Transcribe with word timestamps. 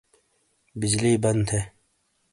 بجلی 0.79 1.13
بن 1.23 1.37
تھے۔ 1.47 1.59